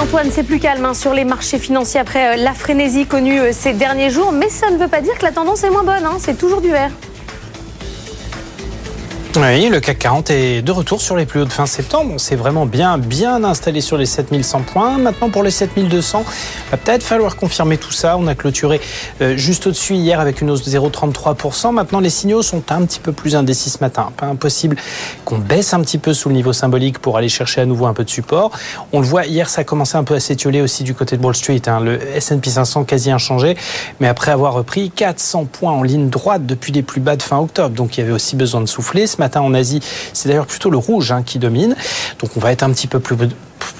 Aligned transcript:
Antoine, 0.00 0.30
c'est 0.30 0.44
plus 0.44 0.60
calme 0.60 0.86
hein, 0.86 0.94
sur 0.94 1.12
les 1.12 1.24
marchés 1.24 1.58
financiers 1.58 2.00
après 2.00 2.32
euh, 2.32 2.42
la 2.42 2.54
frénésie 2.54 3.04
connue 3.04 3.38
euh, 3.38 3.50
ces 3.52 3.74
derniers 3.74 4.08
jours, 4.08 4.32
mais 4.32 4.48
ça 4.48 4.70
ne 4.70 4.78
veut 4.78 4.88
pas 4.88 5.02
dire 5.02 5.18
que 5.18 5.24
la 5.24 5.30
tendance 5.30 5.62
est 5.62 5.68
moins 5.68 5.84
bonne, 5.84 6.06
hein. 6.06 6.16
c'est 6.18 6.38
toujours 6.38 6.62
du 6.62 6.70
vert. 6.70 6.90
Oui, 9.36 9.68
le 9.68 9.78
CAC 9.78 10.00
40 10.00 10.30
est 10.30 10.60
de 10.60 10.72
retour 10.72 11.00
sur 11.00 11.14
les 11.14 11.24
plus 11.24 11.42
hauts 11.42 11.44
de 11.44 11.52
fin 11.52 11.64
septembre. 11.64 12.10
On 12.12 12.18
s'est 12.18 12.34
vraiment 12.34 12.66
bien, 12.66 12.98
bien 12.98 13.44
installé 13.44 13.80
sur 13.80 13.96
les 13.96 14.04
7100 14.04 14.62
points. 14.62 14.98
Maintenant, 14.98 15.30
pour 15.30 15.44
les 15.44 15.52
7200, 15.52 16.24
va 16.72 16.76
peut-être 16.76 17.04
falloir 17.04 17.36
confirmer 17.36 17.78
tout 17.78 17.92
ça. 17.92 18.16
On 18.18 18.26
a 18.26 18.34
clôturé 18.34 18.80
euh, 19.20 19.36
juste 19.36 19.68
au-dessus 19.68 19.94
hier 19.94 20.18
avec 20.18 20.40
une 20.40 20.50
hausse 20.50 20.64
de 20.64 20.70
0,33%. 20.76 21.72
Maintenant, 21.72 22.00
les 22.00 22.10
signaux 22.10 22.42
sont 22.42 22.72
un 22.72 22.84
petit 22.84 22.98
peu 22.98 23.12
plus 23.12 23.36
indécis 23.36 23.70
ce 23.70 23.78
matin. 23.80 24.10
Pas 24.16 24.26
impossible 24.26 24.76
qu'on 25.24 25.38
baisse 25.38 25.74
un 25.74 25.80
petit 25.80 25.98
peu 25.98 26.12
sous 26.12 26.28
le 26.28 26.34
niveau 26.34 26.52
symbolique 26.52 26.98
pour 26.98 27.16
aller 27.16 27.28
chercher 27.28 27.60
à 27.60 27.66
nouveau 27.66 27.86
un 27.86 27.94
peu 27.94 28.02
de 28.02 28.10
support. 28.10 28.50
On 28.92 28.98
le 28.98 29.06
voit, 29.06 29.26
hier, 29.26 29.48
ça 29.48 29.60
a 29.60 29.64
commencé 29.64 29.96
un 29.96 30.02
peu 30.02 30.14
à 30.14 30.20
s'étioler 30.20 30.60
aussi 30.60 30.82
du 30.82 30.92
côté 30.92 31.16
de 31.16 31.24
Wall 31.24 31.36
Street. 31.36 31.62
Hein. 31.68 31.78
Le 31.78 32.00
S&P 32.16 32.50
500 32.50 32.82
quasi 32.82 33.12
inchangé, 33.12 33.56
mais 34.00 34.08
après 34.08 34.32
avoir 34.32 34.54
repris 34.54 34.90
400 34.90 35.44
points 35.44 35.72
en 35.72 35.84
ligne 35.84 36.08
droite 36.08 36.46
depuis 36.46 36.72
les 36.72 36.82
plus 36.82 37.00
bas 37.00 37.14
de 37.14 37.22
fin 37.22 37.38
octobre. 37.38 37.76
Donc, 37.76 37.96
il 37.96 38.00
y 38.00 38.02
avait 38.02 38.12
aussi 38.12 38.34
besoin 38.34 38.60
de 38.60 38.66
souffler 38.66 39.06
matin 39.20 39.40
en 39.40 39.54
Asie, 39.54 39.80
c'est 40.12 40.28
d'ailleurs 40.28 40.46
plutôt 40.46 40.70
le 40.70 40.78
rouge 40.78 41.12
hein, 41.12 41.22
qui 41.22 41.38
domine. 41.38 41.76
Donc 42.18 42.30
on 42.36 42.40
va 42.40 42.50
être 42.50 42.64
un 42.64 42.70
petit 42.70 42.88
peu 42.88 42.98
plus 42.98 43.16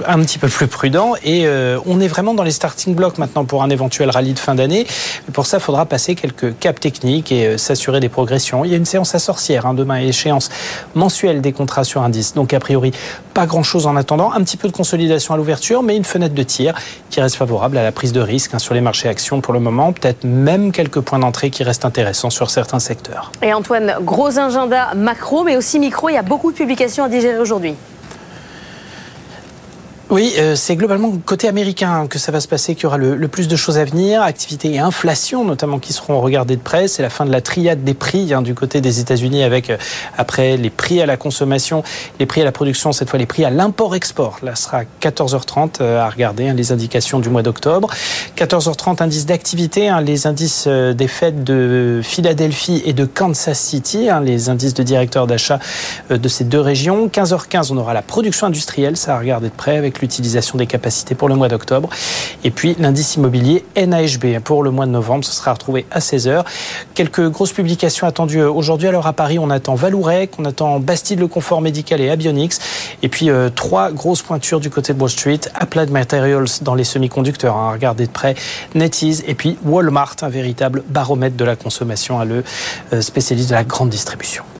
un 0.07 0.21
petit 0.21 0.39
peu 0.39 0.49
plus 0.49 0.67
prudent 0.67 1.15
et 1.25 1.47
euh, 1.47 1.79
on 1.87 2.01
est 2.01 2.09
vraiment 2.09 2.35
dans 2.35 2.43
les 2.43 2.51
starting 2.51 2.95
blocks 2.95 3.19
maintenant 3.19 3.45
pour 3.45 3.63
un 3.63 3.71
éventuel 3.71 4.11
rallye 4.11 4.33
de 4.33 4.39
fin 4.39 4.55
d'année. 4.55 4.87
Pour 5.33 5.47
ça, 5.47 5.59
il 5.59 5.61
faudra 5.61 5.87
passer 5.87 6.15
quelques 6.15 6.59
caps 6.59 6.81
techniques 6.81 7.33
et 7.33 7.47
euh, 7.47 7.59
s'assurer 7.59 8.01
des 8.01 8.09
progressions. 8.09 8.65
Il 8.65 8.71
y 8.71 8.75
a 8.75 8.77
une 8.77 8.85
séance 8.85 9.15
à 9.15 9.19
sorcière 9.19 9.67
hein, 9.67 9.75
demain, 9.75 9.97
échéance 9.97 10.51
mensuelle 10.95 11.41
des 11.41 11.53
contrats 11.53 11.85
sur 11.85 12.03
indice. 12.03 12.35
Donc 12.35 12.53
a 12.55 12.61
priori, 12.61 12.93
pas 13.35 13.47
grand-chose 13.47 13.87
en 13.87 13.97
attendant. 13.97 14.33
Un 14.33 14.43
petit 14.43 14.57
peu 14.57 14.69
de 14.69 14.73
consolidation 14.73 15.35
à 15.35 15.37
l'ouverture, 15.37 15.83
mais 15.83 15.97
une 15.97 16.05
fenêtre 16.05 16.35
de 16.35 16.43
tir 16.43 16.75
qui 17.11 17.21
reste 17.21 17.37
favorable 17.37 17.79
à 17.79 17.83
la 17.83 17.93
prise 17.93 18.13
de 18.13 18.21
risque 18.21 18.55
hein, 18.55 18.59
sur 18.59 18.75
les 18.75 18.81
marchés 18.81 19.09
actions 19.09 19.41
pour 19.41 19.53
le 19.53 19.61
moment. 19.61 19.93
Peut-être 19.93 20.25
même 20.25 20.73
quelques 20.73 21.01
points 21.01 21.19
d'entrée 21.19 21.51
qui 21.51 21.63
restent 21.63 21.85
intéressants 21.85 22.31
sur 22.31 22.51
certains 22.51 22.81
secteurs. 22.81 23.33
Et 23.43 23.53
Antoine, 23.53 23.97
gros 24.03 24.39
agenda 24.39 24.95
macro, 24.95 25.45
mais 25.45 25.57
aussi 25.57 25.79
micro. 25.79 26.09
Il 26.09 26.15
y 26.15 26.19
a 26.19 26.23
beaucoup 26.23 26.51
de 26.53 26.57
publications 26.57 27.05
à 27.05 27.09
digérer 27.09 27.39
aujourd'hui. 27.39 27.75
Oui, 30.11 30.35
euh, 30.39 30.57
c'est 30.57 30.75
globalement 30.75 31.13
côté 31.25 31.47
américain 31.47 32.09
que 32.09 32.19
ça 32.19 32.33
va 32.33 32.41
se 32.41 32.49
passer, 32.49 32.75
qu'il 32.75 32.83
y 32.83 32.87
aura 32.87 32.99
le, 32.99 33.29
plus 33.29 33.47
de 33.47 33.55
choses 33.55 33.79
à 33.79 33.85
venir. 33.85 34.23
Activité 34.23 34.73
et 34.75 34.81
inflation, 34.81 35.45
notamment, 35.45 35.79
qui 35.79 35.93
seront 35.93 36.21
regardées 36.21 36.57
de 36.57 36.61
près. 36.61 36.89
C'est 36.89 37.03
la 37.03 37.11
fin 37.11 37.25
de 37.25 37.31
la 37.31 37.41
triade 37.41 37.85
des 37.85 37.95
prix 37.95 38.35
hein, 38.35 38.43
du 38.43 38.53
côté 38.53 38.81
des 38.81 38.99
États-Unis, 38.99 39.45
avec 39.45 39.71
euh, 39.71 39.77
après 40.19 40.57
les 40.57 40.71
prix 40.71 41.01
à 41.01 41.07
la 41.07 41.17
consommation, 41.17 41.85
les 42.19 42.27
prix 42.27 42.41
à 42.41 42.45
la 42.45 42.51
production, 42.51 42.91
cette 42.91 43.09
fois 43.09 43.21
les 43.21 43.27
prix 43.27 43.45
à 43.45 43.51
l'import-export. 43.51 44.41
Là, 44.43 44.57
ce 44.57 44.65
sera 44.65 44.83
14h30 45.01 45.75
euh, 45.81 46.01
à 46.01 46.11
regarder 46.11 46.49
hein, 46.49 46.55
les 46.55 46.73
indications 46.73 47.21
du 47.21 47.29
mois 47.29 47.45
d'octobre. 47.45 47.89
14h30, 48.37 49.05
indice 49.05 49.27
d'activité, 49.27 49.89
hein, 49.89 50.01
les 50.01 50.27
indices 50.27 50.67
des 50.67 51.09
fêtes 51.09 51.45
de 51.45 52.01
Philadelphie 52.03 52.83
et 52.85 52.95
de 52.95 53.05
Kansas 53.05 53.61
City, 53.61 54.09
les 54.25 54.49
indices 54.49 54.75
de 54.75 54.83
directeurs 54.83 55.29
d'achat 55.29 55.61
de 56.11 56.29
ces 56.29 56.43
deux 56.43 56.61
régions. 56.61 57.07
15h15, 57.07 57.69
on 57.71 57.77
aura 57.77 57.95
la 57.95 58.03
production 58.03 58.49
industrielle, 58.49 58.97
ça 58.97 59.15
à 59.15 59.19
regarder 59.21 59.51
de 59.51 59.55
près 59.55 59.77
avec 59.77 60.00
l'utilisation 60.01 60.59
des 60.59 60.67
capacités 60.67 61.15
pour 61.15 61.29
le 61.29 61.35
mois 61.35 61.49
d'octobre. 61.49 61.89
Et 62.45 62.51
puis 62.51 62.77
l'indice 62.79 63.17
immobilier 63.17 63.65
NAHB 63.77 64.41
pour 64.43 64.63
le 64.63 64.71
mois 64.71 64.87
de 64.87 64.91
novembre, 64.91 65.25
ce 65.25 65.33
sera 65.33 65.53
retrouvé 65.53 65.87
à 65.91 66.01
16h. 66.01 66.45
Quelques 66.95 67.29
grosses 67.29 67.53
publications 67.53 68.07
attendues 68.07 68.43
aujourd'hui. 68.43 68.89
Alors 68.89 69.07
à 69.07 69.13
Paris, 69.13 69.39
on 69.39 69.51
attend 69.51 69.75
Valourec, 69.75 70.33
on 70.39 70.45
attend 70.45 70.81
Bastide 70.81 71.21
le 71.21 71.29
confort 71.29 71.61
médical 71.61 72.01
et 72.01 72.11
Abionics. 72.11 72.55
Et 73.03 73.09
puis 73.09 73.31
euh, 73.31 73.49
trois 73.49 73.91
grosses 73.91 74.23
pointures 74.23 74.61
du 74.61 74.71
côté 74.71 74.95
de 74.95 75.01
Wall 75.01 75.11
Street. 75.11 75.41
Applied 75.55 75.91
Materials 75.91 76.49
dans 76.63 76.75
les 76.75 76.85
semi-conducteurs, 76.85 77.57
hein, 77.57 77.73
regardez 77.73 78.07
de 78.07 78.13
près. 78.13 78.35
NetEase 78.75 79.25
et 79.27 79.35
puis 79.35 79.59
Walmart, 79.65 80.17
un 80.23 80.29
véritable 80.29 80.83
baromètre 80.89 81.37
de 81.37 81.45
la 81.45 81.57
consommation 81.57 82.21
à 82.21 82.25
le 82.25 82.45
euh, 82.93 83.01
spécialiste 83.01 83.51
de 83.51 83.55
la 83.55 83.65
grande 83.65 83.91
distribution. 83.91 84.45